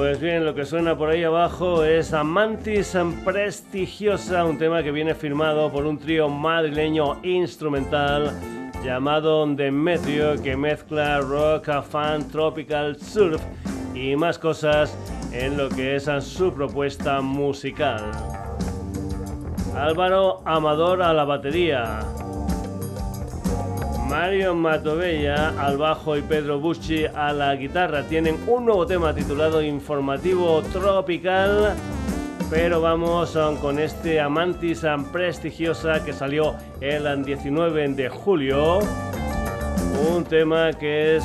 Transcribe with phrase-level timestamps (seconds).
[0.01, 5.13] Pues bien, lo que suena por ahí abajo es Amantis Prestigiosa, un tema que viene
[5.13, 8.31] firmado por un trío madrileño instrumental
[8.83, 13.43] llamado Demetrio que mezcla rock, fan, tropical, surf
[13.93, 14.97] y más cosas
[15.33, 18.09] en lo que es su propuesta musical.
[19.75, 21.99] Álvaro Amador a la batería,
[24.11, 28.03] Mario Matovella al bajo y Pedro Buschi a la guitarra.
[28.03, 31.73] Tienen un nuevo tema titulado Informativo Tropical.
[32.49, 38.79] Pero vamos con este Amantis prestigiosa que salió el 19 de julio.
[40.13, 41.23] Un tema que es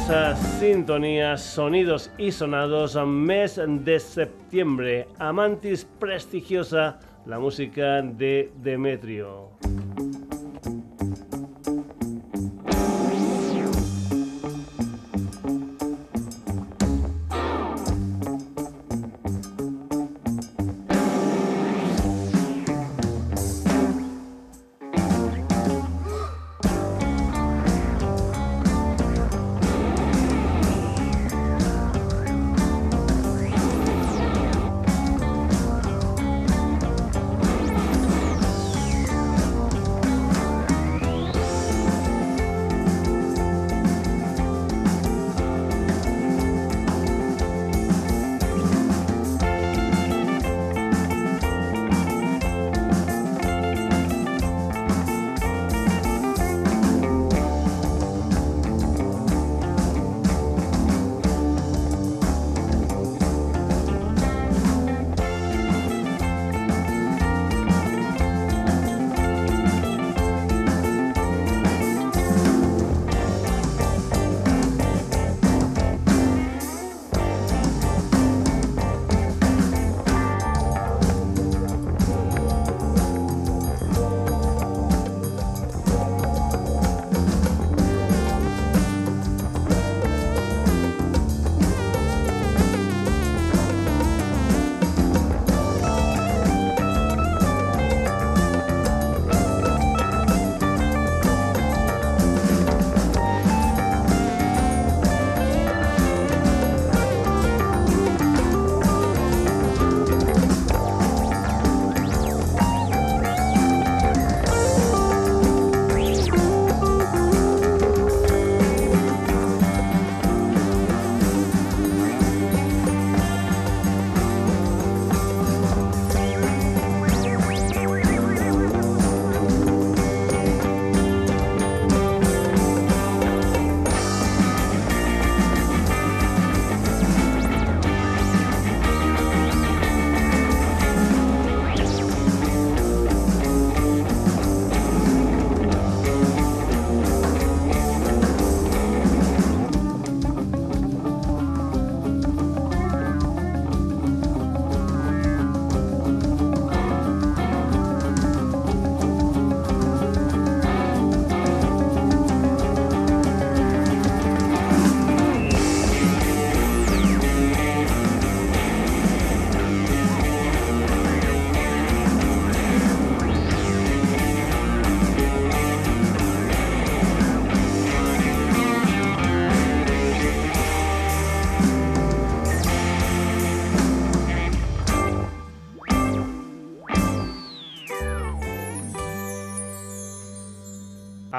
[0.61, 5.09] sintonía, sonidos y sonados mes de septiembre.
[5.19, 9.51] Amantis prestigiosa, la música de Demetrio.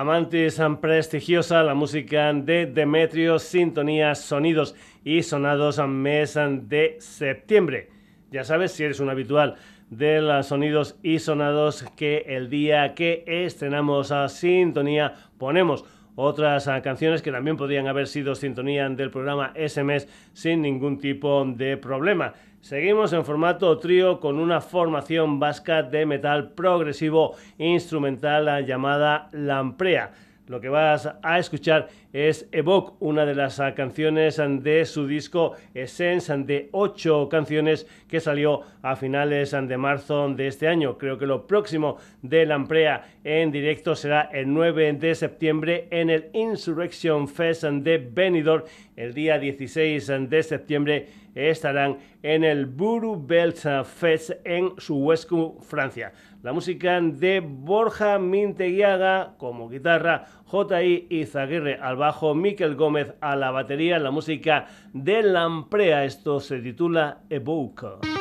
[0.07, 4.73] Amantes prestigiosa, la música de Demetrio, sintonías, sonidos
[5.03, 7.89] y sonados mes de septiembre.
[8.31, 9.55] Ya sabes, si eres un habitual
[9.89, 15.83] de los sonidos y sonados, que el día que estrenamos a sintonía ponemos
[16.19, 21.45] otras ah, canciones que también podrían haber sido sintonía del programa SMS sin ningún tipo
[21.45, 22.33] de problema.
[22.59, 30.11] Seguimos en formato trío con una formación vasca de metal progresivo instrumental ah, llamada Lamprea.
[30.47, 31.87] Lo que vas a escuchar
[32.25, 38.61] es Evoke, una de las canciones de su disco Essence, de ocho canciones que salió
[38.81, 40.97] a finales de marzo de este año.
[40.97, 46.31] Creo que lo próximo de Lamprea en directo será el 9 de septiembre en el
[46.33, 48.63] Insurrection Fest de Benidorm.
[48.95, 56.53] El día 16 de septiembre estarán en el Buru Belt Fest en Suhuescu, Francia la
[56.53, 61.07] música de Borja Minteguiaga como guitarra, J.I.
[61.09, 66.05] Izaguirre al bajo, Miquel Gómez a la batería, la música de Lamprea.
[66.05, 68.16] Esto se titula Evoke.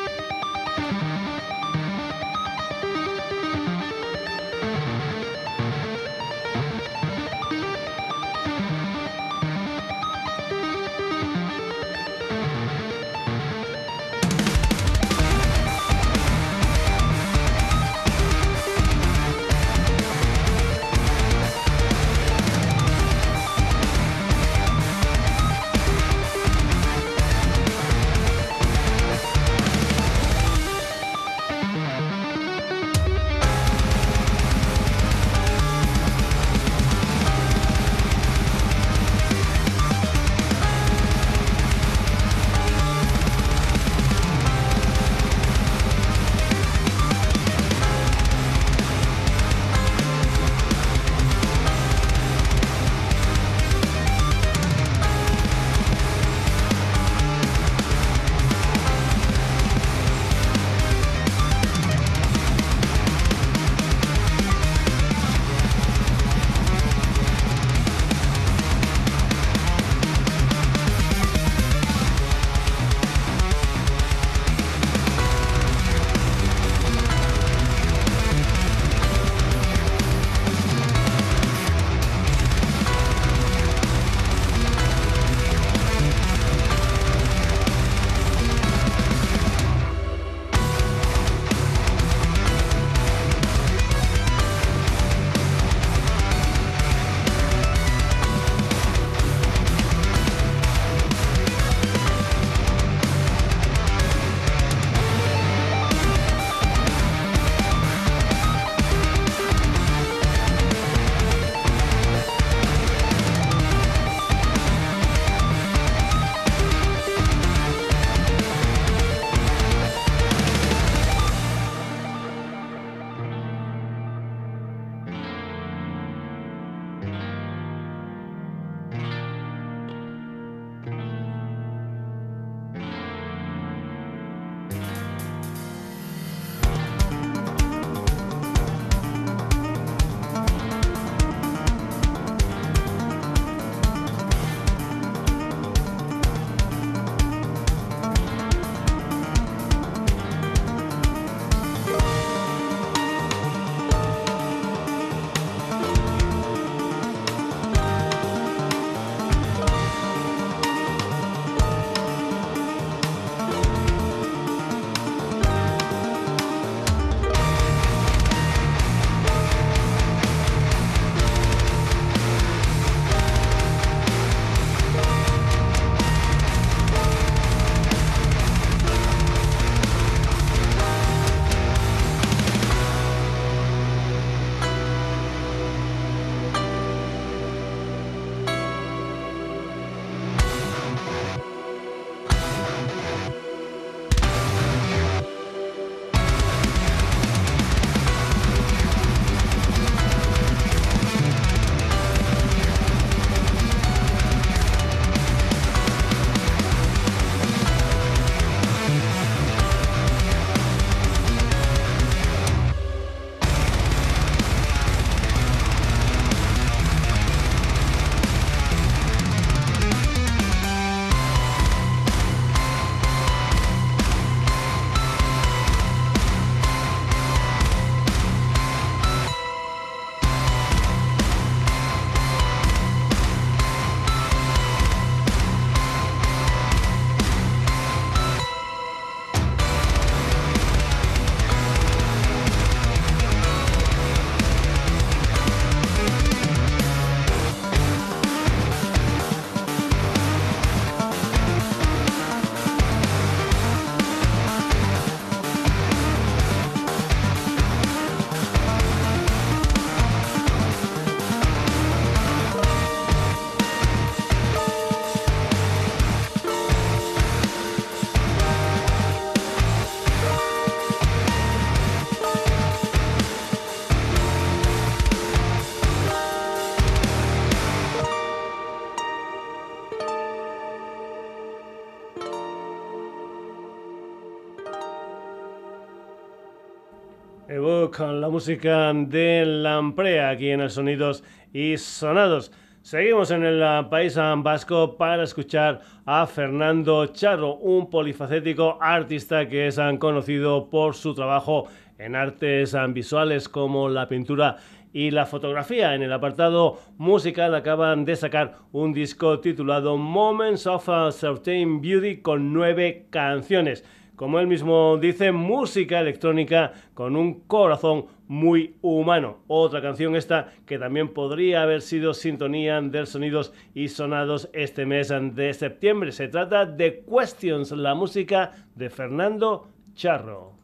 [287.97, 292.53] Con la música de Lamprea aquí en el Sonidos y Sonados.
[292.83, 299.69] Seguimos en el ah, País Vasco para escuchar a Fernando Charro, un polifacético artista que
[299.69, 304.59] es ah, conocido por su trabajo en artes ah, visuales como la pintura
[304.93, 305.95] y la fotografía.
[305.95, 312.19] En el apartado musical acaban de sacar un disco titulado Moments of a Certain Beauty
[312.19, 313.85] con nueve canciones
[314.17, 319.39] como él mismo dice, música electrónica con un corazón muy humano.
[319.47, 325.13] Otra canción esta que también podría haber sido sintonía de sonidos y sonados este mes
[325.35, 326.13] de septiembre.
[326.13, 330.55] Se trata de Questions, la música de Fernando Charro.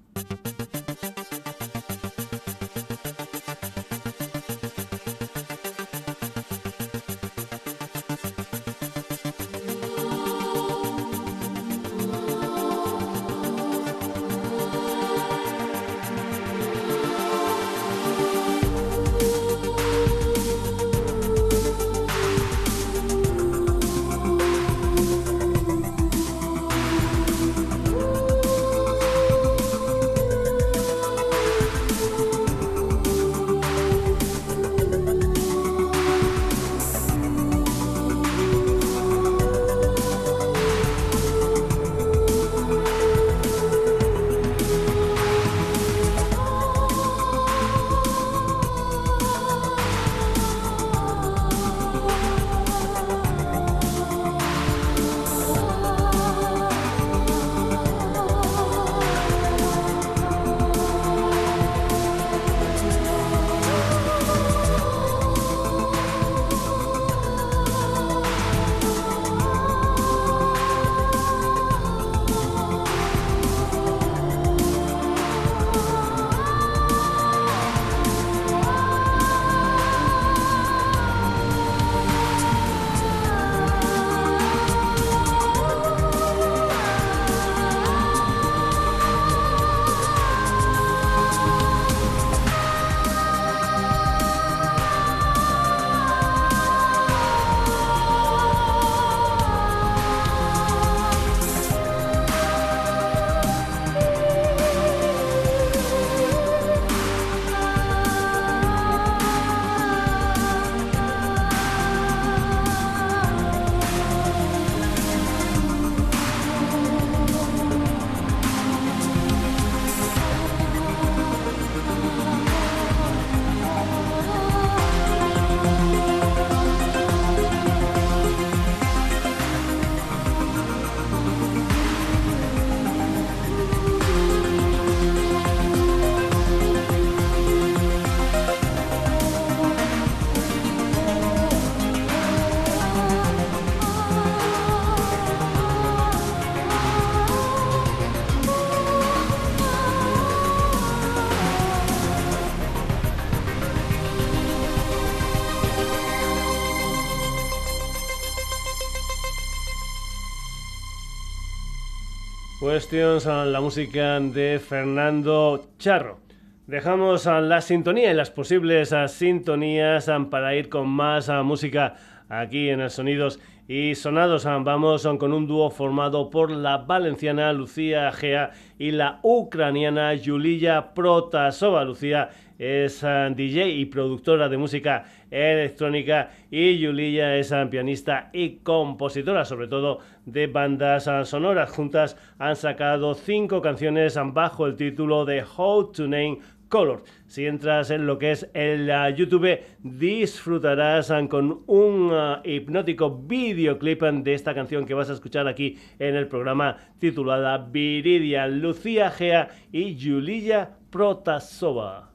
[162.73, 166.21] Questions a la música de Fernando Charro.
[166.67, 171.97] Dejamos a la sintonía y las posibles sintonías para ir con más música
[172.31, 173.39] aquí en el Sonidos
[173.69, 174.47] y Sonados.
[174.47, 181.85] Vamos con un dúo formado por la valenciana Lucía Gea y la ucraniana Yulia Protasova.
[181.85, 189.69] Lucía es DJ y productora de música electrónica y Yulia es pianista y compositora, sobre
[189.69, 191.71] todo de bandas sonoras.
[191.71, 196.39] Juntas han sacado cinco canciones bajo el título de How to Name
[196.69, 197.03] Color.
[197.27, 202.13] Si entras en lo que es el YouTube, disfrutarás con un
[202.45, 208.47] hipnótico videoclip de esta canción que vas a escuchar aquí en el programa titulada Viridia,
[208.47, 212.12] Lucía Gea y Yulia Protasova.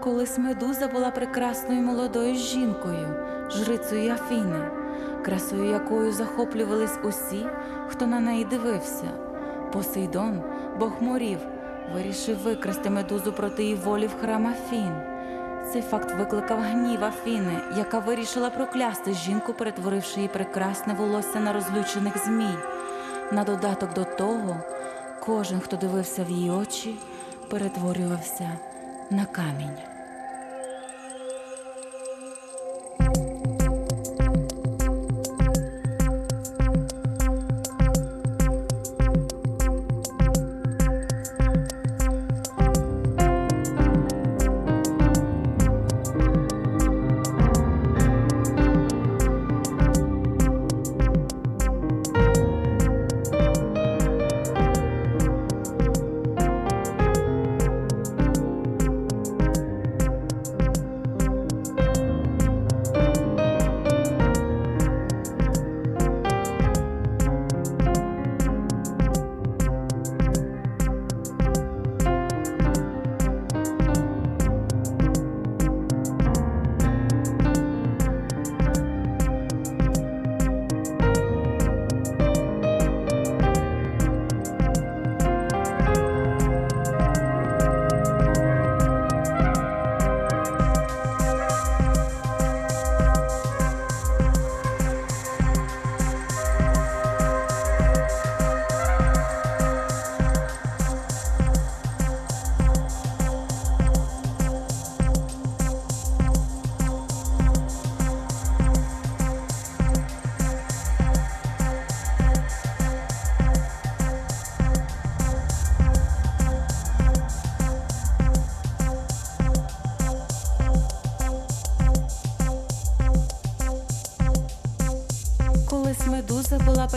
[0.00, 3.14] Колись медуза була прекрасною молодою жінкою,
[3.50, 4.70] жрицею Афіни,
[5.24, 7.46] красою якою захоплювались усі,
[7.88, 9.10] хто на неї дивився.
[9.72, 10.42] Посейдон,
[10.78, 11.38] бог морів,
[11.94, 14.92] вирішив викрасти медузу проти її волі в храм Афін.
[15.72, 22.18] Цей факт викликав гнів Афіни, яка вирішила проклясти жінку, перетворивши її прекрасне волосся на розлючених
[22.18, 22.58] змій.
[23.32, 24.56] На додаток до того,
[25.20, 26.98] кожен, хто дивився в її очі,
[27.50, 28.50] перетворювався
[29.10, 29.87] на камінь.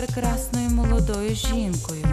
[0.06, 2.11] Прекрасною молодою жінкою.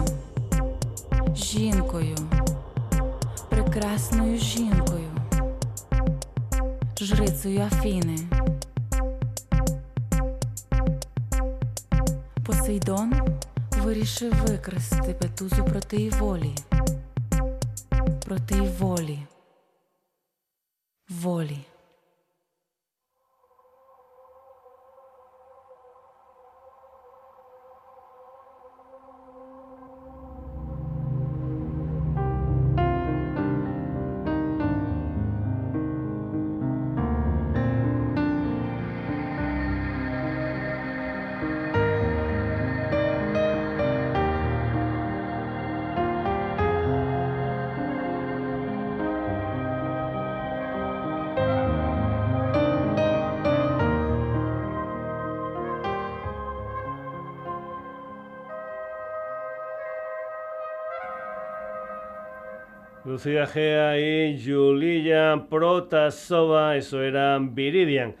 [63.10, 68.14] Lucía Gea y Julia Protasova, eso era Viridian.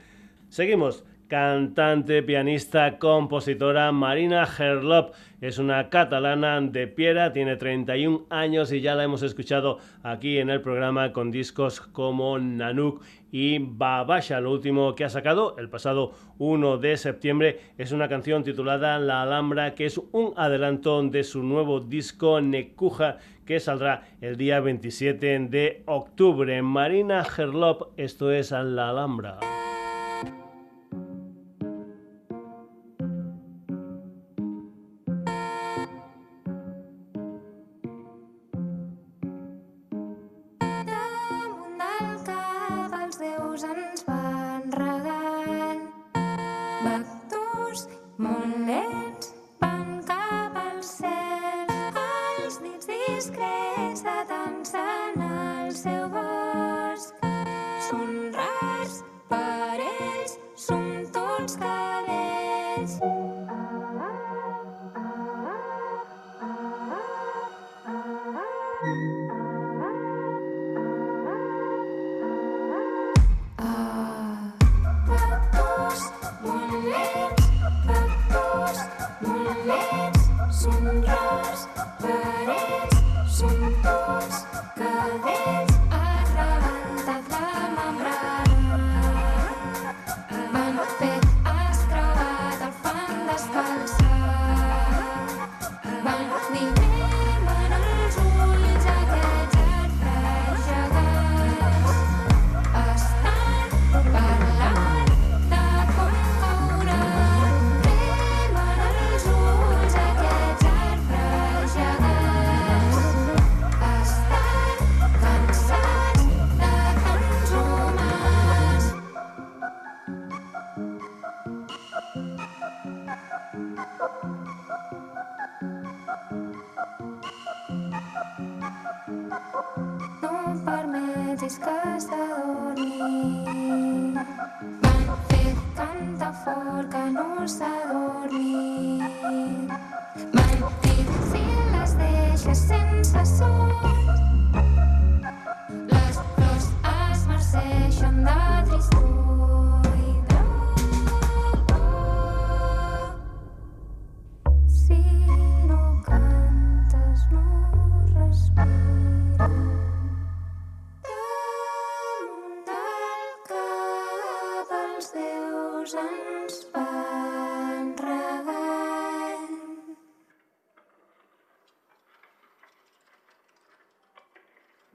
[0.48, 1.04] Seguimos.
[1.28, 8.96] Cantante, pianista, compositora Marina Gerlop es una catalana de Piera, tiene 31 años y ya
[8.96, 13.00] la hemos escuchado aquí en el programa con discos como Nanook
[13.30, 14.40] y Babasha.
[14.40, 19.22] Lo último que ha sacado el pasado 1 de septiembre es una canción titulada La
[19.22, 23.18] Alhambra, que es un adelanto de su nuevo disco Nekuja
[23.50, 26.62] que saldrá el día 27 de octubre.
[26.62, 29.40] Marina Gerlop, esto es La Alhambra.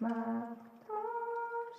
[0.06, 1.78] Maktors,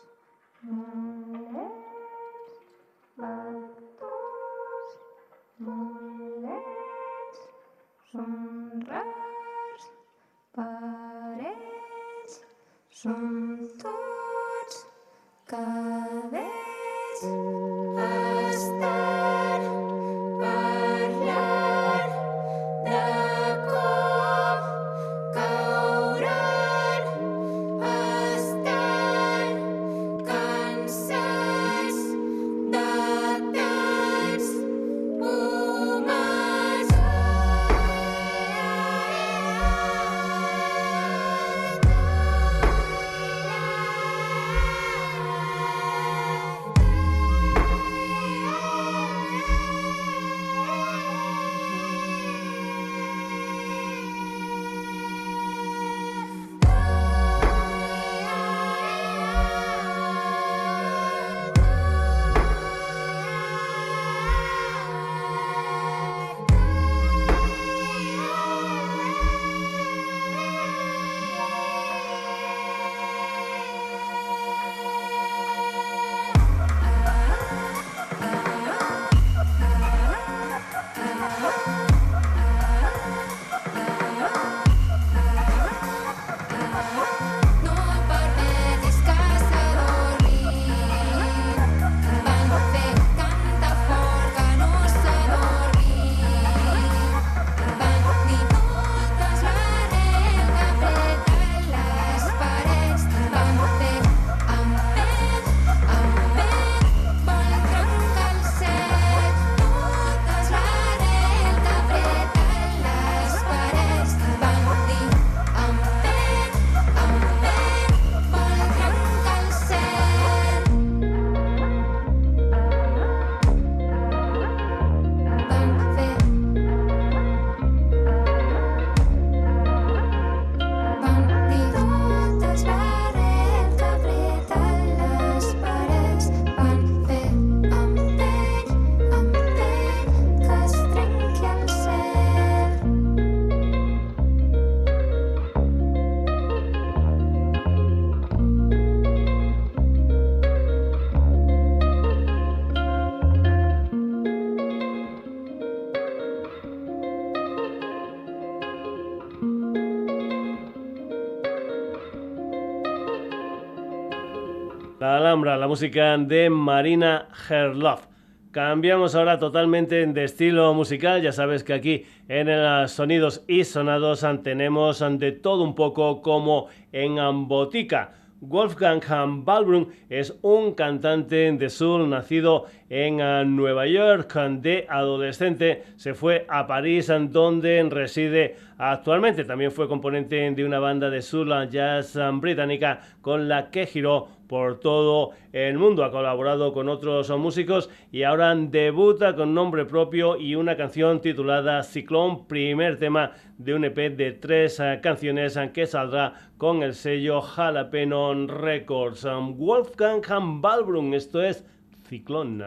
[164.98, 168.06] La Alhambra, la música de Marina Herloff.
[168.50, 171.20] Cambiamos ahora totalmente de estilo musical.
[171.20, 176.68] Ya sabes que aquí en el Sonidos y Sonados tenemos de todo un poco como
[176.92, 178.14] en Botica.
[178.40, 179.02] Wolfgang
[179.44, 184.34] Ballbrun es un cantante de soul nacido en ah, Nueva York.
[184.34, 189.44] De adolescente se fue a París, donde reside actualmente.
[189.44, 194.28] También fue componente de una banda de soul jazz ah, británica con la que giró
[194.46, 196.04] por todo el mundo.
[196.04, 201.82] Ha colaborado con otros músicos y ahora debuta con nombre propio y una canción titulada
[201.82, 207.40] Ciclón, primer tema de un EP de tres ah, canciones que saldrá con el sello
[207.40, 209.26] Jalapeno Records.
[209.56, 210.22] Wolfgang
[210.60, 211.64] Ballbrun, esto es
[212.08, 212.62] Ciclón.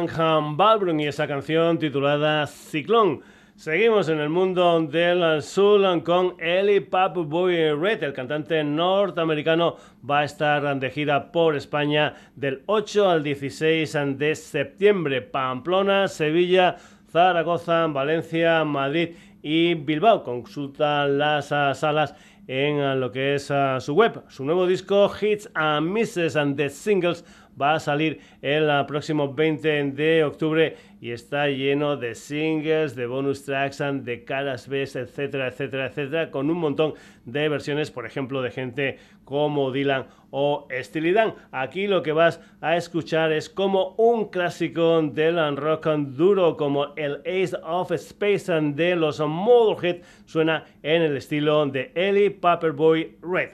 [0.00, 3.20] Y esa canción titulada Ciclón.
[3.56, 8.04] Seguimos en el mundo del soul con Eli Boy Red.
[8.04, 9.74] El cantante norteamericano
[10.08, 15.20] va a estar de gira por España del 8 al 16 de septiembre.
[15.20, 16.76] Pamplona, Sevilla,
[17.10, 20.22] Zaragoza, Valencia, Madrid y Bilbao.
[20.22, 22.14] Consulta las salas
[22.46, 24.22] en lo que es su web.
[24.28, 27.24] Su nuevo disco Hits and Misses and the Singles
[27.60, 33.44] va a salir el próximo 20 de octubre y está lleno de singles, de bonus
[33.44, 36.94] tracks, de caras B, etcétera, etcétera, etcétera, con un montón
[37.24, 41.14] de versiones, por ejemplo, de gente como Dylan o Steely.
[41.52, 47.20] Aquí lo que vas a escuchar es como un clásico del rock duro, como el
[47.20, 53.50] Ace of Space de los Motorhead, suena en el estilo de Ellie Paperboy Red.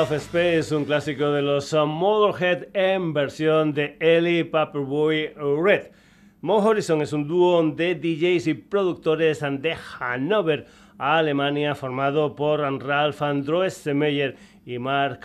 [0.00, 5.90] Of Space, un clásico de los Motorhead en versión de Ellie Paperboy Red.
[6.40, 13.20] Mo Horizon es un dúo de DJs y productores de Hannover, Alemania, formado por Ralph
[13.20, 15.20] Androesmeyer y Mark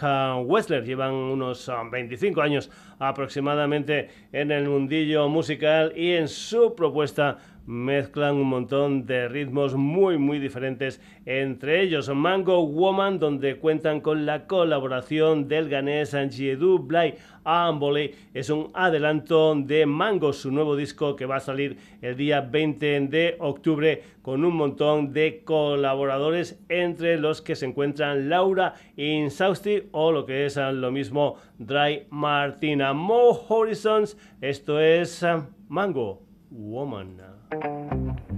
[0.46, 0.84] Wessler.
[0.84, 8.47] Llevan unos 25 años aproximadamente en el mundillo musical y en su propuesta mezclan un
[8.47, 15.47] montón de ritmos muy muy diferentes entre ellos Mango Woman donde cuentan con la colaboración
[15.47, 18.15] del ganés Angiedu Blay Ambole.
[18.34, 23.01] Es un adelanto de Mango su nuevo disco que va a salir el día 20
[23.01, 30.12] de octubre con un montón de colaboradores entre los que se encuentran Laura Insausti o
[30.12, 32.93] lo que es lo mismo Dry Martina.
[32.93, 35.25] Mo Horizons esto es
[35.67, 38.35] Mango Woman Thank you.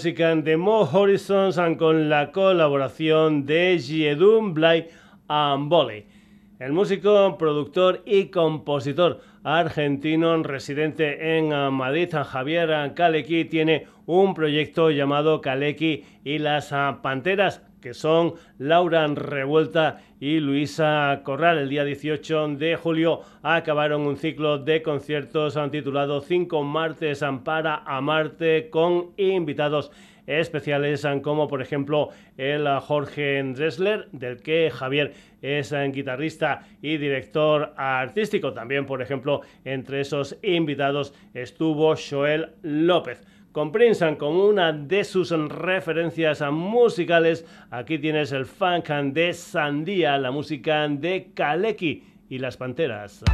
[0.00, 4.88] Música de Mo Horizons con la colaboración de Jiedun Blay
[5.28, 6.06] Amboli.
[6.58, 15.42] El músico, productor y compositor argentino residente en Madrid, Javier Kaleki, tiene un proyecto llamado
[15.42, 16.72] Kaleki y las
[17.02, 21.58] Panteras, que son Laura Revuelta y Luisa Corral.
[21.58, 28.70] El día 18 de julio acabaron un ciclo de conciertos titulado Cinco martes para amarte
[28.70, 29.90] con invitados
[30.26, 35.12] especiales como por ejemplo el Jorge Dressler, del que Javier
[35.42, 38.52] es guitarrista y director artístico.
[38.52, 43.72] También, por ejemplo, entre esos invitados estuvo Joel López con
[44.16, 47.44] como una de sus referencias musicales.
[47.70, 53.24] Aquí tienes el funk de Sandía, la música de Kaleki y las Panteras.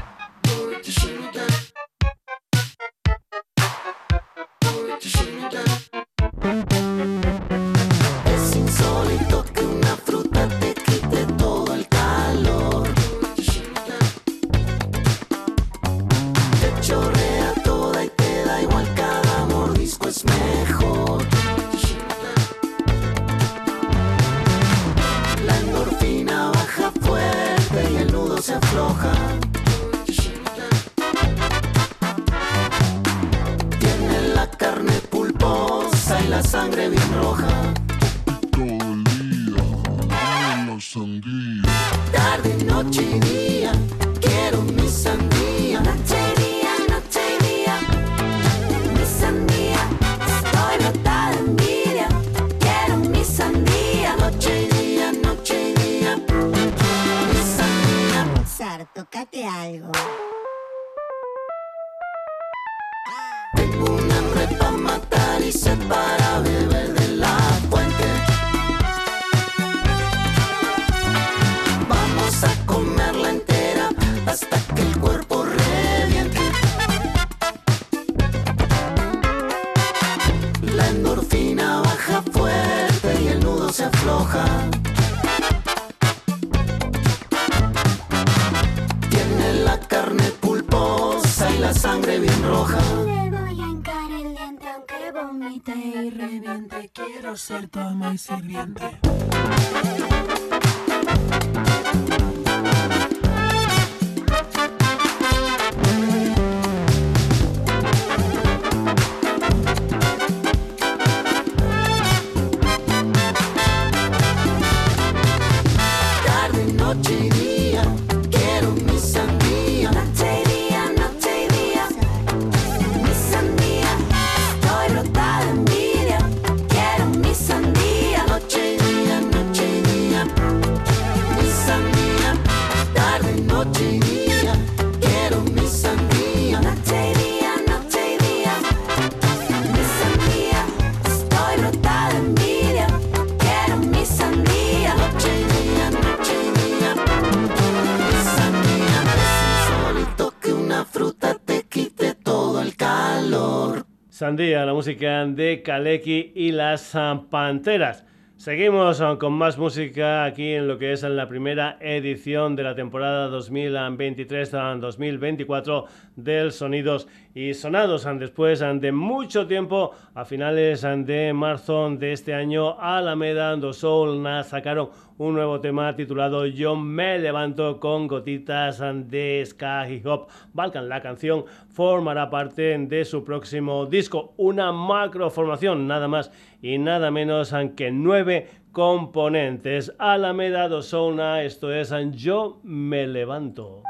[154.16, 156.96] Sandía, la música de Kaleki y las
[157.28, 158.06] Panteras.
[158.38, 162.74] Seguimos ah, con más música aquí en lo que es la primera edición de la
[162.74, 168.08] temporada 2023-2024 ah, del Sonidos y Sonados.
[168.18, 174.88] Después de mucho tiempo, a finales de marzo de este año, Alameda Do Soul sacaron
[175.18, 180.28] un nuevo tema titulado Yo me levanto con gotitas de ska hip hop.
[180.54, 186.32] Balkan, la canción formará parte de su próximo disco, una macro formación, nada más
[186.62, 189.94] y nada menos que nueve componentes.
[189.98, 193.82] Alameda do Souna, esto es Yo me levanto.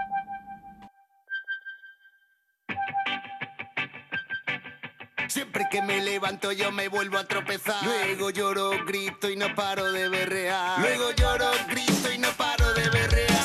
[5.71, 7.83] Que me levanto yo me vuelvo a tropezar.
[7.85, 10.79] Luego lloro, grito y no paro de berrear.
[10.79, 13.36] Luego lloro, grito y no paro de berrear.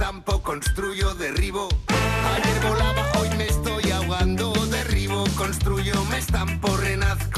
[0.00, 1.68] Estampo, construyo, derribo.
[2.34, 4.50] Ayer volaba, hoy me estoy ahogando.
[4.70, 7.29] Derribo, construyo, me estampo, renazco.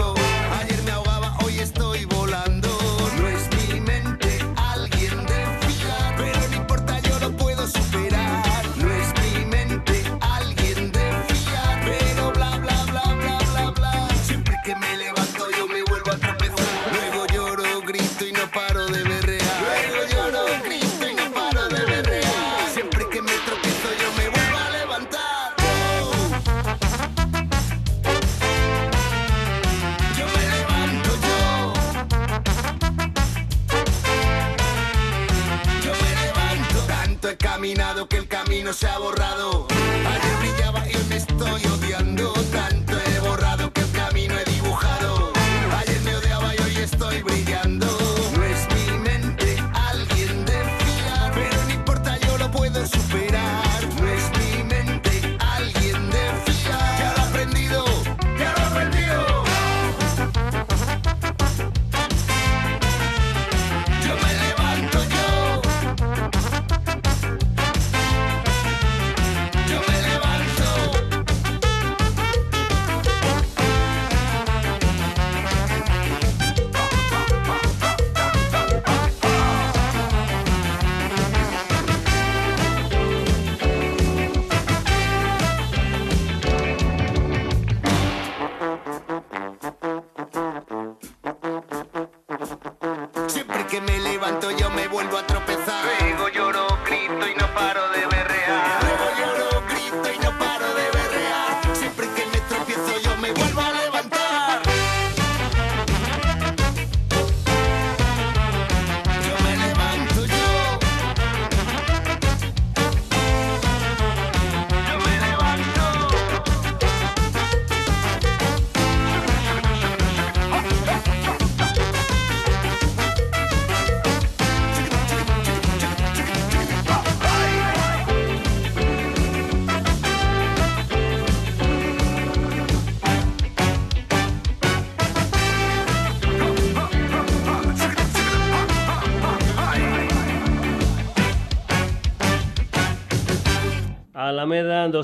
[144.42, 145.02] Alameda do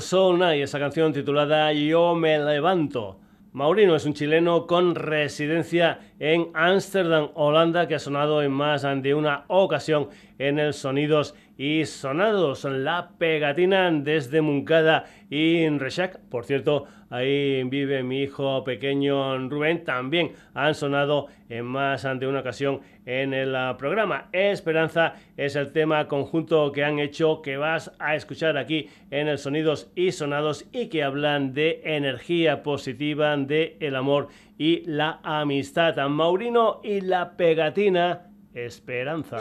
[0.53, 3.21] y esa canción titulada Yo me levanto.
[3.53, 9.13] Maurino es un chileno con residencia en Ámsterdam, Holanda, que ha sonado en más de
[9.13, 10.09] una ocasión
[10.39, 12.65] en el Sonidos y Sonados.
[12.65, 16.19] La pegatina desde Muncada y Reshak.
[16.29, 19.85] Por cierto, ahí vive mi hijo pequeño Rubén.
[19.85, 24.29] También han sonado en más de una ocasión en el ah, programa.
[24.31, 29.39] Esperanza es el tema conjunto que han hecho que vas a escuchar aquí en el
[29.39, 34.27] Sonidos y Sonados y que hablan de energía positiva, de el amor
[34.59, 35.97] y la amistad.
[35.97, 39.37] A Maurino y la pegatina Esperanza.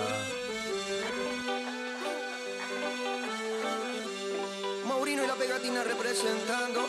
[4.87, 6.81] Maurino y la pegatina representando.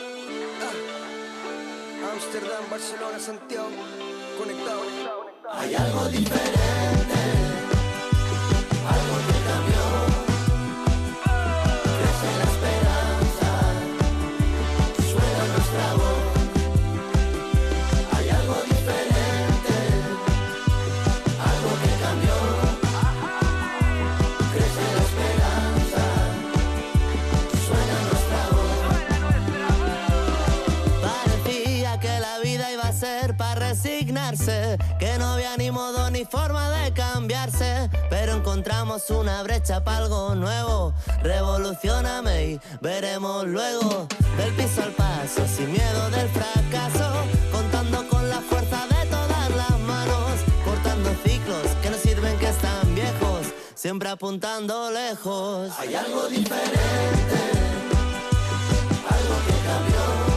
[0.61, 2.13] Ah.
[2.13, 3.69] Amsterdam, Barcelona, Santiago,
[4.37, 5.18] conectado.
[5.51, 7.21] Hay algo diferente,
[8.87, 9.83] algo que cambió.
[11.97, 13.49] Crece la esperanza,
[15.11, 16.23] suena nuestra voz.
[18.15, 19.75] Hay algo diferente,
[21.51, 22.37] algo que cambió.
[24.53, 26.03] Crece la esperanza,
[27.67, 28.79] suena nuestra voz.
[31.01, 35.17] Parecía que la vida iba a ser para resignarse, que
[36.29, 40.93] forma de cambiarse, pero encontramos una brecha para algo nuevo.
[41.23, 44.07] Revolucioname y veremos luego
[44.37, 49.79] del piso al paso, sin miedo del fracaso, contando con la fuerza de todas las
[49.79, 50.31] manos,
[50.63, 55.71] cortando ciclos que no sirven que están viejos, siempre apuntando lejos.
[55.79, 57.39] Hay algo diferente.
[59.47, 60.28] que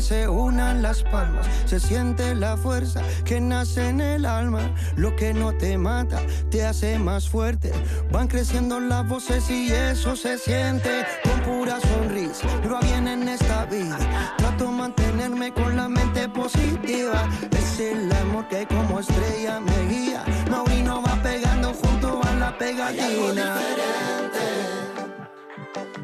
[0.00, 4.74] se unan las palmas, se siente la fuerza que nace en el alma.
[4.96, 6.20] Lo que no te mata
[6.50, 7.72] te hace más fuerte.
[8.10, 12.46] Van creciendo las voces y eso se siente con pura sonrisa.
[12.62, 13.98] Pero bien en esta vida,
[14.36, 17.28] trato mantenerme con la mente positiva.
[17.56, 20.24] Es el amor que como estrella me guía.
[20.50, 23.04] Maurino va pegando junto a la pegatina.
[23.04, 24.44] algo diferente,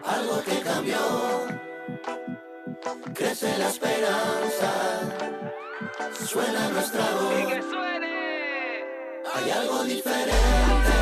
[0.05, 1.50] algo que cambió
[3.15, 4.71] crece la esperanza,
[6.27, 7.41] suena nuestra voz.
[7.41, 8.85] Y que suene.
[9.35, 11.00] Hay algo diferente,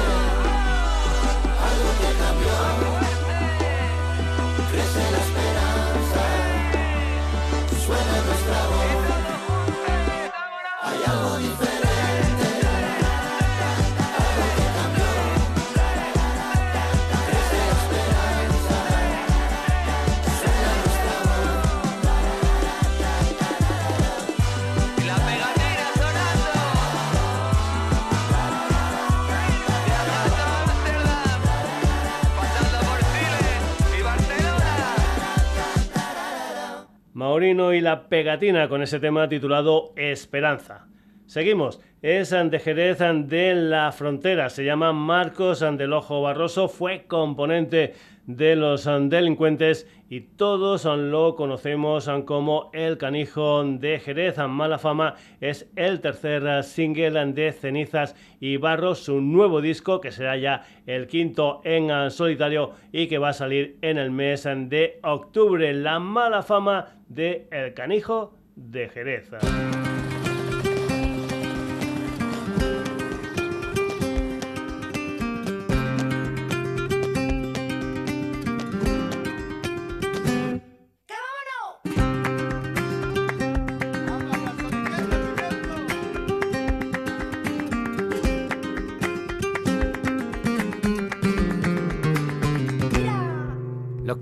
[37.18, 40.86] Maurino y la pegatina con ese tema titulado Esperanza.
[41.26, 47.94] Seguimos, es de Jerez de la Frontera, se llama Marcos del Ojo Barroso, fue componente
[48.28, 54.36] de los delincuentes y todos lo conocemos como El Canijo de Jerez.
[54.46, 60.36] Mala Fama es el tercer single de Cenizas y Barros, su nuevo disco que será
[60.36, 65.72] ya el quinto en solitario y que va a salir en el mes de octubre.
[65.72, 69.30] La Mala Fama de El Canijo de Jerez.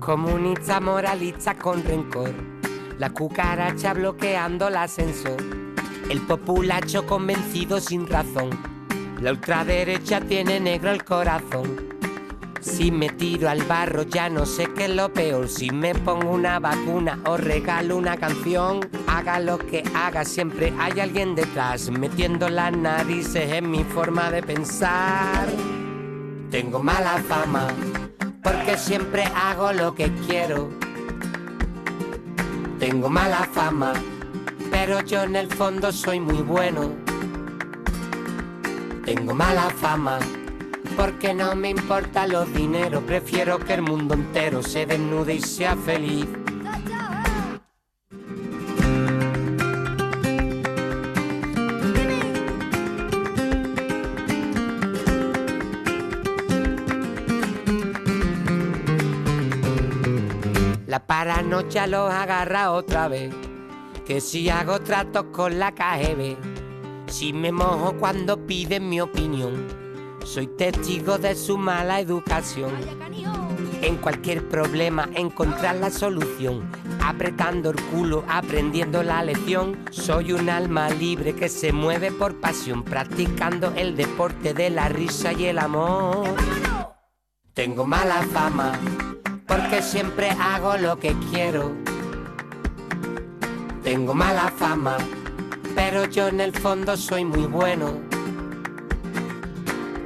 [0.07, 2.33] Comunista moralista con rencor,
[2.97, 5.35] la cucaracha bloqueando el ascensor,
[6.09, 8.51] el populacho convencido sin razón,
[9.19, 11.89] la ultraderecha tiene negro el corazón.
[12.61, 16.31] Si me tiro al barro ya no sé qué es lo peor, si me pongo
[16.31, 22.47] una vacuna o regalo una canción, haga lo que haga, siempre hay alguien detrás, metiendo
[22.47, 25.49] las narices en mi forma de pensar.
[26.49, 27.67] Tengo mala fama
[28.43, 30.69] porque siempre hago lo que quiero.
[32.79, 33.93] Tengo mala fama,
[34.71, 36.93] pero yo en el fondo soy muy bueno.
[39.03, 40.19] Tengo mala fama,
[40.95, 45.75] porque no me importa los dinero, prefiero que el mundo entero se desnude y sea
[45.75, 46.27] feliz.
[61.07, 63.33] Paranoia los agarra otra vez.
[64.05, 66.37] Que si hago tratos con la KGB,
[67.07, 69.67] si me mojo cuando piden mi opinión,
[70.25, 72.71] soy testigo de su mala educación.
[73.81, 76.69] En cualquier problema encontrar la solución,
[77.01, 79.85] apretando el culo, aprendiendo la lección.
[79.91, 85.31] Soy un alma libre que se mueve por pasión, practicando el deporte de la risa
[85.31, 86.35] y el amor.
[87.53, 88.79] Tengo mala fama
[89.47, 91.73] porque siempre hago lo que quiero.
[93.83, 94.97] Tengo mala fama,
[95.75, 97.93] pero yo en el fondo soy muy bueno.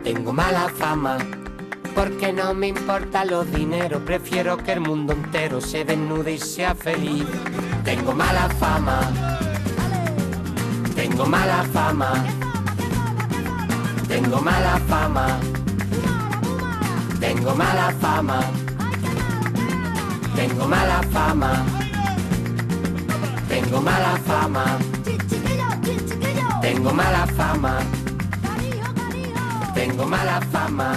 [0.03, 1.17] Tengo mala fama,
[1.95, 6.75] porque no me importa los dinero, prefiero que el mundo entero se desnude y sea
[6.75, 7.25] feliz.
[7.83, 9.01] Tengo mala fama,
[10.95, 12.13] tengo mala fama,
[14.07, 15.39] tengo mala fama,
[17.19, 18.41] tengo mala fama.
[20.35, 21.65] Tengo mala fama.
[23.47, 24.79] Tengo mala fama.
[26.61, 27.79] Tengo mala fama.
[29.73, 30.93] Tengo mala fama.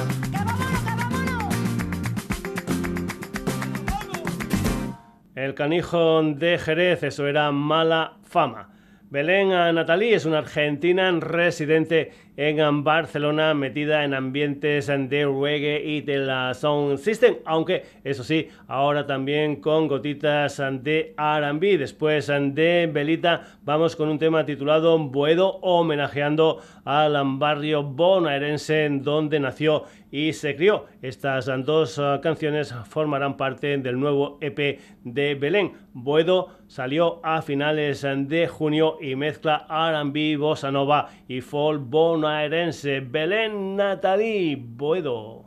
[5.34, 8.70] El canijo de Jerez, eso era mala fama.
[9.10, 16.18] Belén Natalí es una argentina residente en Barcelona, metida en ambientes de reggae y de
[16.18, 21.78] la sound system, aunque eso sí, ahora también con gotitas de R&B.
[21.78, 29.84] Después de Belita vamos con un tema titulado Buedo, homenajeando al barrio bonaerense donde nació
[30.14, 30.84] y se crió.
[31.02, 35.72] Estas dos uh, canciones formarán parte del nuevo EP de Belén.
[35.92, 43.00] Buedo salió a finales de junio y mezcla R&B, bossa nova y folk bonaerense.
[43.00, 45.46] Belén Natalie Buedo.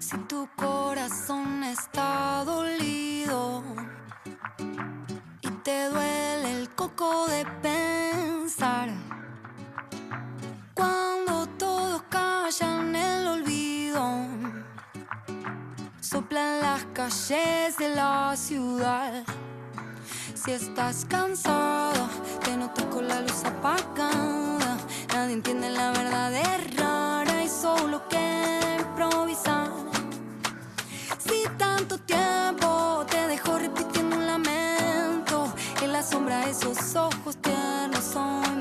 [0.00, 3.17] Si tu corazón está dolido
[5.42, 8.88] y te duele el coco de pensar,
[10.72, 14.02] cuando todos callan el olvido,
[16.00, 19.24] soplan las calles de la ciudad.
[20.34, 22.08] Si estás cansado,
[22.42, 24.78] te notas con la luz apagada.
[25.12, 29.68] Nadie entiende la verdad, es rara y solo queda improvisar.
[31.18, 32.47] Si tanto tiempo
[36.10, 38.57] sombra esos ojos tiernos hoy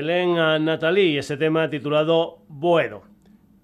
[0.00, 3.02] Belén Natalí, ese tema titulado Buedo.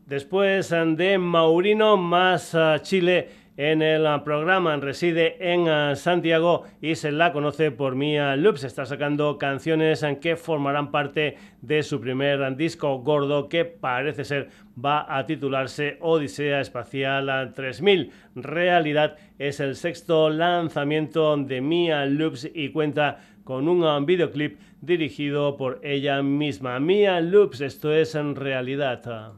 [0.05, 7.11] Después de Maurino más ah, Chile en el ah, programa, reside en Santiago y se
[7.11, 8.65] la conoce por Mia Loops.
[8.65, 14.51] Está sacando canciones ah, que formarán parte de su primer disco gordo que parece ser
[14.79, 18.11] va a titularse Odisea Espacial 3000.
[18.35, 25.81] Realidad es el sexto lanzamiento de Mia Loops y cuenta con un videoclip dirigido por
[25.83, 26.81] ella misma.
[26.81, 29.35] Mia Loops, esto es en realidad.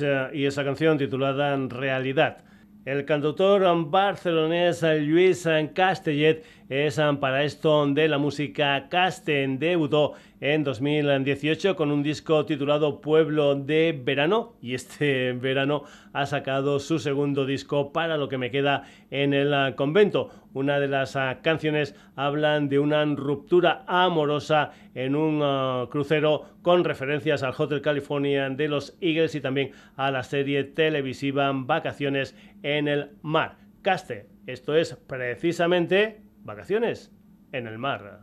[0.00, 2.38] Eh, y esa canción titulada Realidad.
[2.84, 9.58] El cantautor barcelonés Luis Castellet es para esto de la música Casten.
[9.58, 15.84] Debutó en 2018 con un disco titulado Pueblo de Verano y este verano
[16.14, 20.30] ha sacado su segundo disco para lo que me queda en el convento.
[20.54, 26.82] Una de las ah, canciones hablan de una ruptura amorosa en un ah, crucero con
[26.82, 32.88] referencias al Hotel California de los Eagles y también a la serie televisiva Vacaciones en
[32.88, 33.58] el Mar.
[33.82, 37.10] Caste, esto es precisamente Vacaciones
[37.52, 38.20] en el Mar.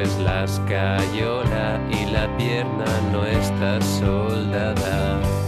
[0.00, 5.39] Rompes la escayola y la pierna no está soldada.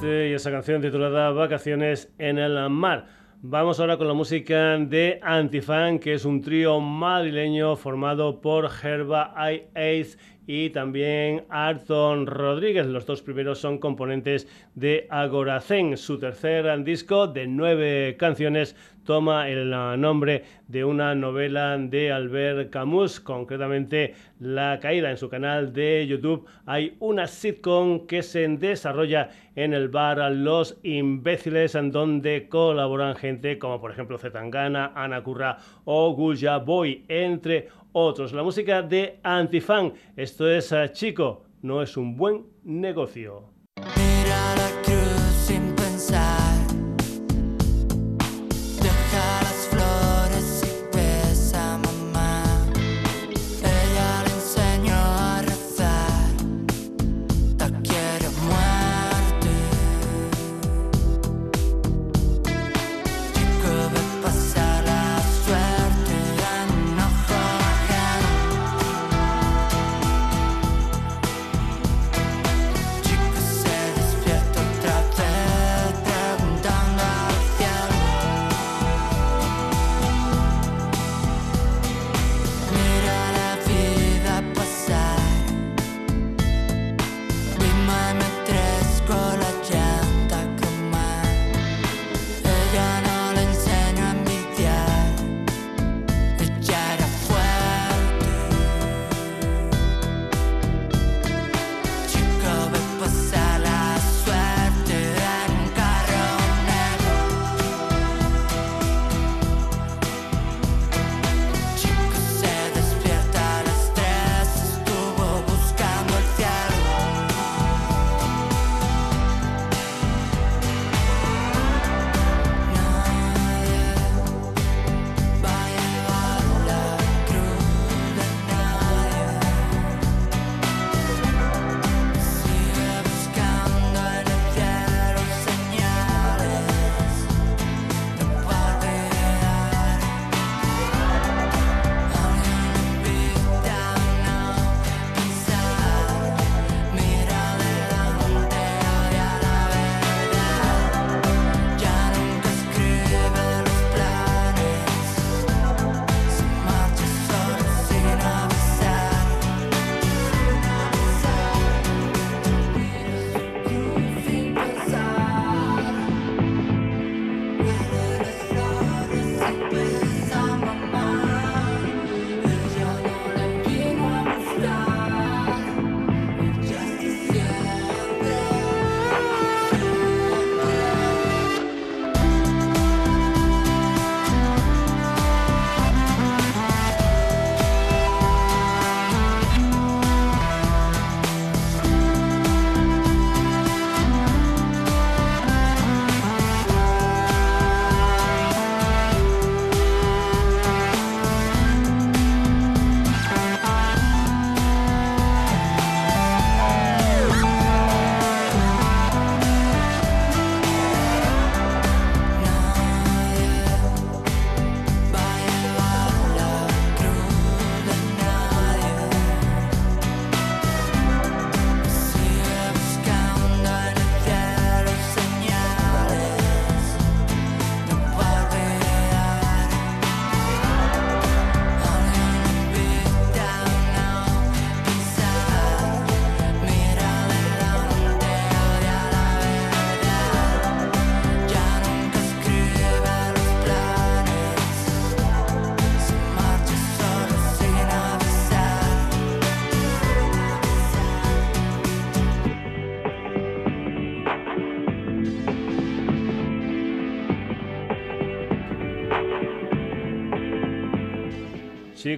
[0.00, 3.06] Caste y esa canción titulada Vacaciones en el Mar.
[3.42, 9.34] Vamos ahora con la música de Antifan, que es un trío madrileño formado por Herba
[9.36, 9.64] I.
[9.74, 12.86] Ace y también Arton Rodríguez.
[12.86, 15.98] Los dos primeros son componentes de Agoracén.
[15.98, 18.76] Su tercer disco de nueve canciones
[19.10, 25.10] toma el nombre de una novela de Albert Camus, concretamente La Caída.
[25.10, 30.78] En su canal de YouTube hay una sitcom que se desarrolla en el bar Los
[30.84, 37.66] Imbéciles, en donde colaboran gente como por ejemplo Zetangana, Ana Curra o Gulja Boy, entre
[37.90, 38.32] otros.
[38.32, 43.50] La música de Antifan, esto es uh, Chico, no es un buen negocio.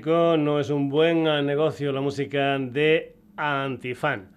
[0.00, 4.30] no es un buen negocio la música de Antifan.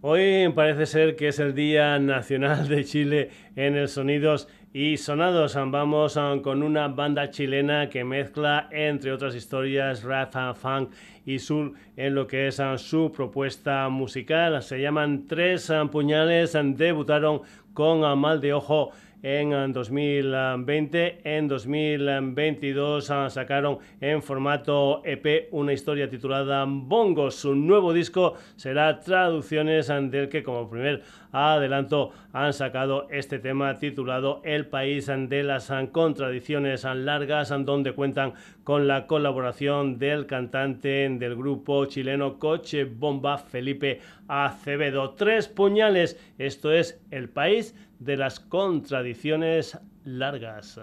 [0.00, 5.54] Hoy parece ser que es el Día Nacional de Chile en el Sonidos y Sonados.
[5.54, 10.90] Vamos ah, con una banda chilena que mezcla, entre otras historias, rap, ah, funk
[11.24, 14.60] y soul en lo que es ah, su propuesta musical.
[14.64, 17.42] Se llaman Tres Puñales, debutaron
[17.72, 18.90] con Mal de Ojo
[19.28, 21.20] en 2020.
[21.24, 27.34] En 2022 ah, sacaron en formato EP una historia titulada Bongos.
[27.34, 34.40] Su nuevo disco será Traducciones, del que como primer adelanto han sacado este tema titulado
[34.44, 38.32] El país de las contradicciones largas, donde cuentan
[38.64, 45.10] con la colaboración del cantante del grupo chileno Coche Bomba Felipe Acevedo.
[45.10, 50.80] Tres puñales, esto es El país de las contradicciones largas.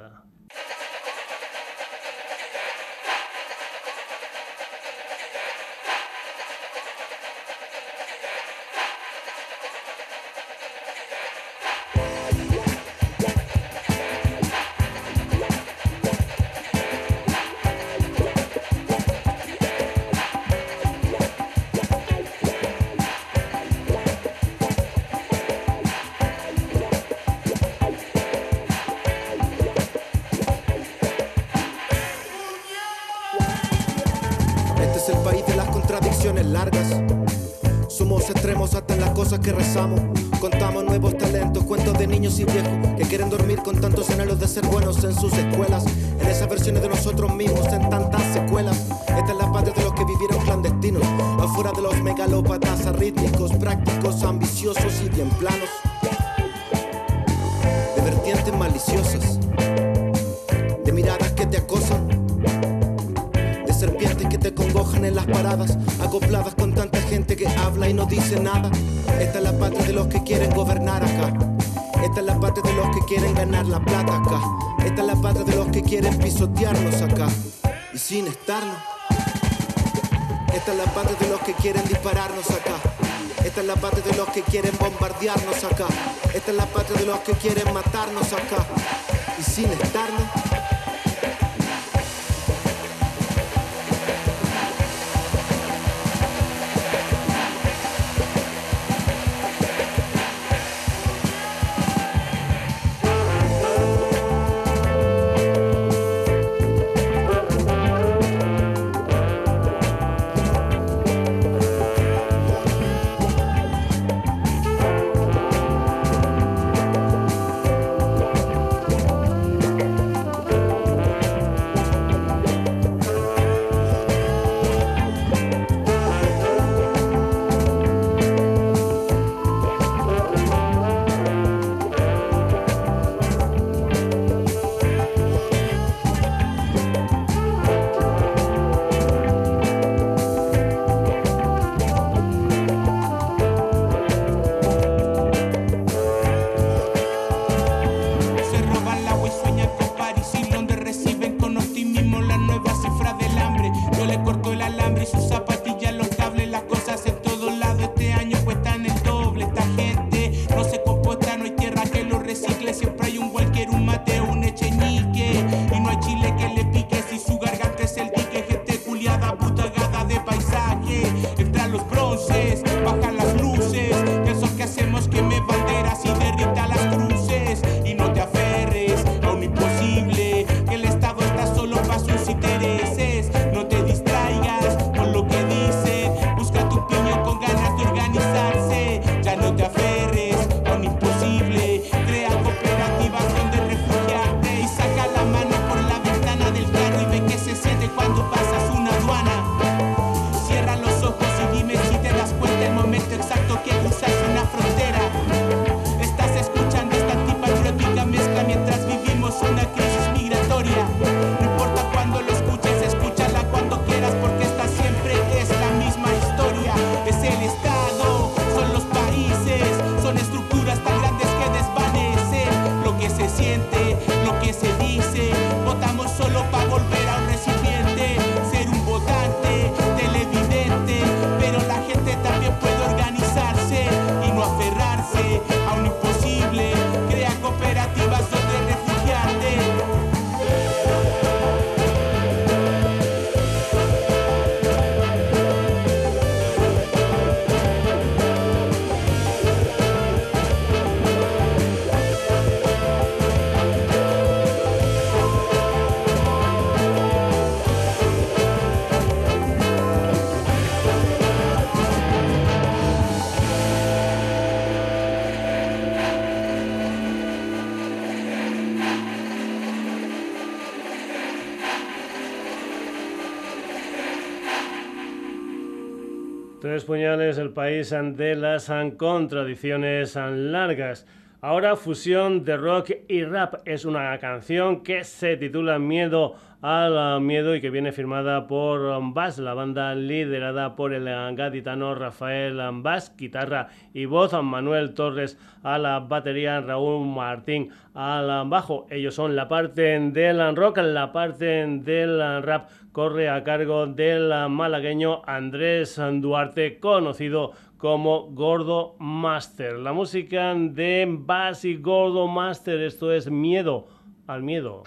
[276.83, 281.07] Puñales, el país de las contradicciones largas.
[281.41, 287.55] Ahora fusión de rock y rap es una canción que se titula Miedo al miedo
[287.55, 293.67] y que viene firmada por Bass, la banda liderada por el gaditano Rafael Bass, guitarra
[293.93, 298.87] y voz, Manuel Torres a la batería, Raúl Martín al bajo.
[298.89, 305.21] Ellos son la parte del rock, la parte del rap corre a cargo del malagueño
[305.25, 309.73] Andrés Duarte, conocido como Gordo Master.
[309.73, 313.89] La música de Bass y Gordo Master, esto es Miedo
[314.27, 314.83] al Miedo.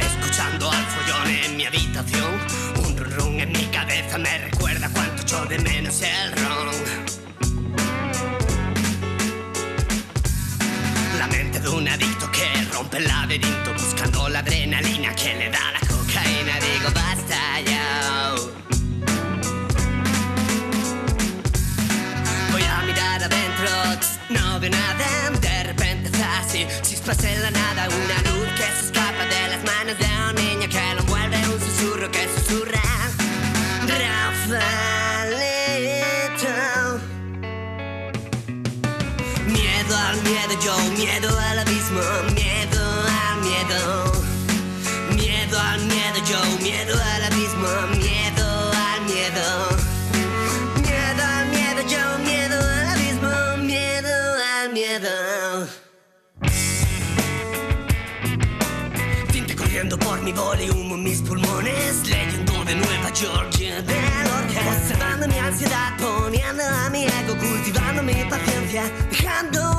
[0.00, 2.31] Escuchando al follón en mi habitación,
[5.32, 6.66] de menos el ron.
[11.18, 15.72] La mente de un adicto que rompe el laberinto buscando la adrenalina que le da
[15.72, 16.54] la cocaína.
[16.60, 18.34] Digo, basta ya.
[22.52, 23.70] Voy a mirar adentro,
[24.28, 25.30] no veo nada.
[25.40, 26.10] De repente
[26.40, 27.88] así, chispas en la nada.
[27.88, 28.31] Una luz
[40.62, 42.00] yo miedo al abismo,
[42.34, 42.82] miedo
[43.24, 44.12] al miedo.
[45.12, 47.68] Miedo al miedo, yo miedo al abismo,
[47.98, 49.46] miedo al miedo.
[50.76, 54.14] Miedo al miedo, yo miedo al abismo, miedo
[54.54, 55.66] al miedo.
[59.32, 64.60] Tinta corriendo por mi boli, humo mis pulmones, leyendo de Nueva York de Lorca.
[64.76, 69.71] Observando mi ansiedad, poniendo a mi ego, cultivando mi paciencia, dejándome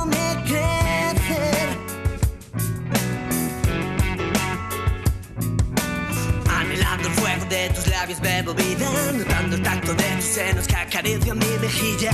[7.54, 12.12] de tus labios bebo vida Notando el tacto de tus senos que acarician mi mejilla.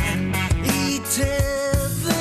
[0.64, 2.19] Y te beso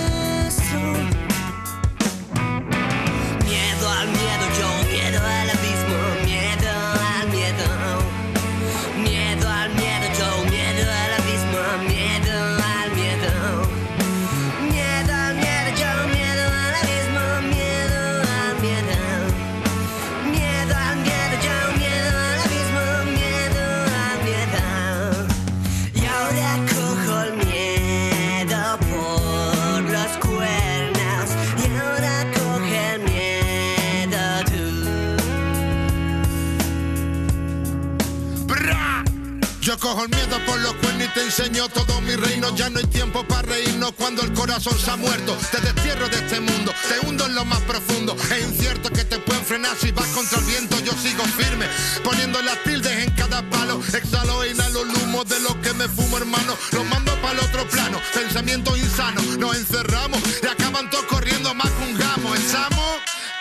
[39.99, 42.55] cojo miedo por los cuernos y te enseño todo mi reino.
[42.55, 45.37] Ya no hay tiempo para reírnos cuando el corazón se ha muerto.
[45.51, 48.15] Te destierro de este mundo, te hundo en lo más profundo.
[48.31, 50.79] Es incierto que te pueden frenar si vas contra el viento.
[50.79, 51.65] Yo sigo firme,
[52.03, 53.81] poniendo las tildes en cada palo.
[53.93, 56.55] Exhalo e inhalo el humo de lo que me fumo, hermano.
[56.71, 57.99] Los mando para el otro plano.
[58.13, 62.18] Pensamientos insanos, nos encerramos y acaban todos corriendo más que un gamo.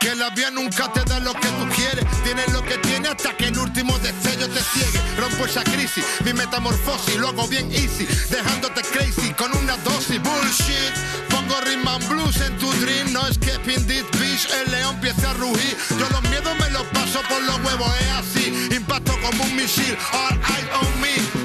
[0.00, 2.04] Que la vida nunca te da lo que tú quieres.
[2.22, 5.00] Tienes lo que tienes hasta que el último destello te ciegue.
[5.18, 10.94] Rompo esa crisis, mi metamorfosis, lo hago bien easy, dejándote crazy con una dosis bullshit.
[11.30, 14.48] Pongo rhythm and blues en tu dream, no escaping this bitch.
[14.52, 15.76] El león empieza a rugir.
[15.98, 18.68] Yo los miedos me los paso por los huevos, es así.
[18.74, 21.37] Impacto como un misil, all eyes on me.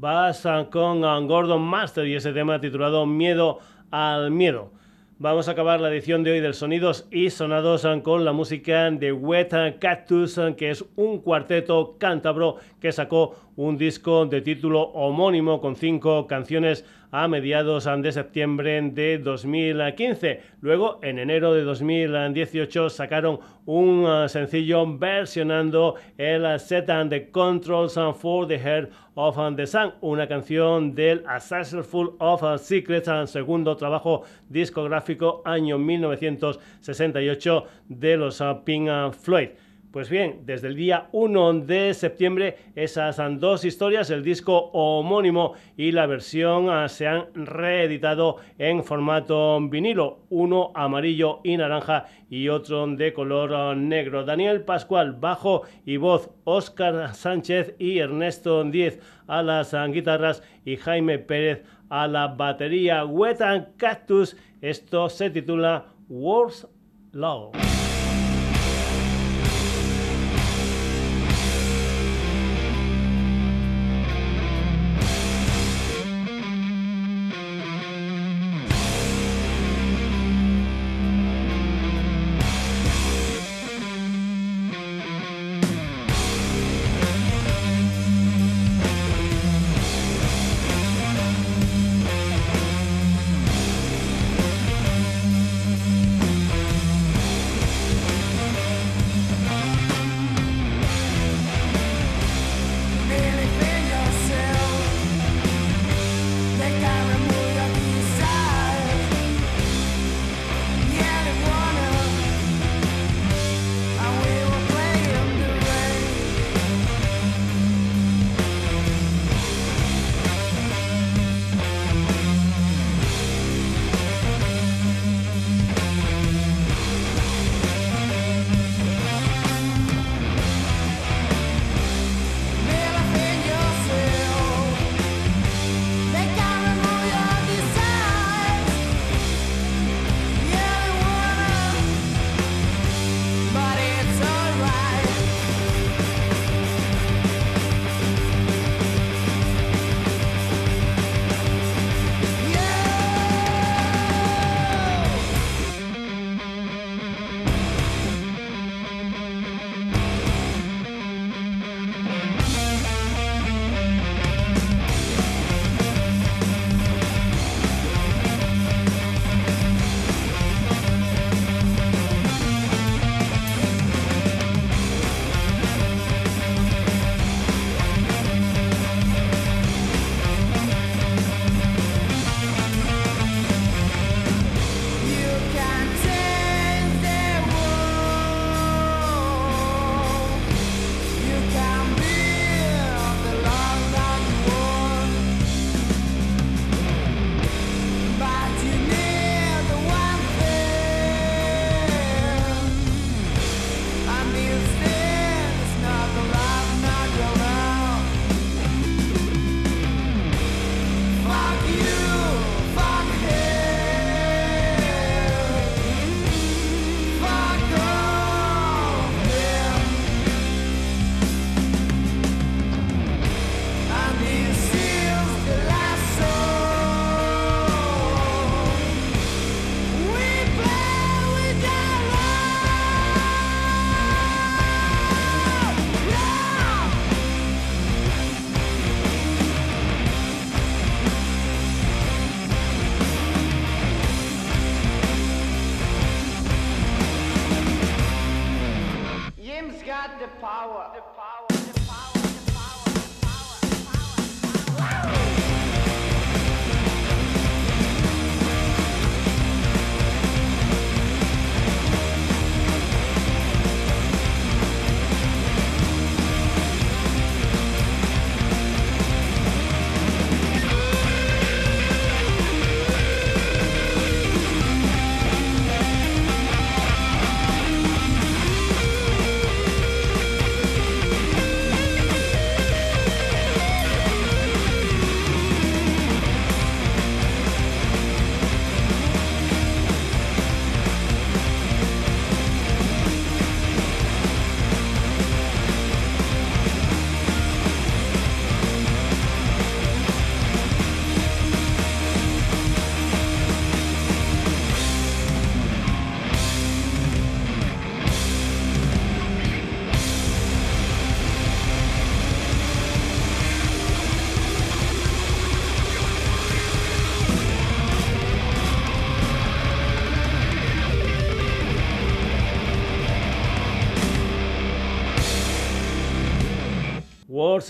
[0.00, 3.58] Vas con Gordon Master y ese tema titulado Miedo
[3.90, 4.72] al Miedo.
[5.18, 9.12] Vamos a acabar la edición de hoy del Sonidos y Sonados con la música de
[9.12, 15.76] Wet Cactus, que es un cuarteto cántabro que sacó un disco de título homónimo con
[15.76, 20.40] cinco canciones a mediados de septiembre de 2015.
[20.60, 27.98] Luego, en enero de 2018, sacaron un ah, sencillo versionando el Set and the Controls
[28.18, 33.26] for the Heart of the Sun, una canción del A Saucer Full of Secrets, ah,
[33.26, 39.50] segundo trabajo discográfico año 1968 de los ah, Pink Floyd.
[39.92, 45.90] Pues bien, desde el día 1 de septiembre esas dos historias, el disco homónimo y
[45.90, 52.86] la versión ah, se han reeditado en formato vinilo, uno amarillo y naranja y otro
[52.86, 54.24] de color ah, negro.
[54.24, 60.76] Daniel Pascual, bajo y voz, Óscar Sánchez y Ernesto Diez a las ah, guitarras y
[60.76, 63.04] Jaime Pérez a la batería.
[63.04, 66.68] Wet and Cactus, esto se titula World's
[67.10, 67.50] Law.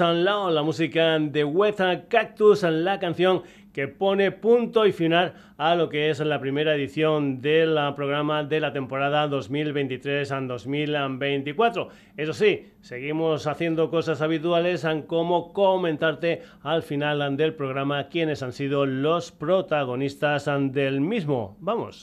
[0.00, 3.42] La música de Weta Cactus, la canción
[3.74, 8.60] que pone punto y final a lo que es la primera edición del programa de
[8.60, 11.88] la temporada 2023-2024.
[12.16, 18.86] Eso sí, seguimos haciendo cosas habituales como comentarte al final del programa quiénes han sido
[18.86, 21.58] los protagonistas del mismo.
[21.60, 22.00] Vamos.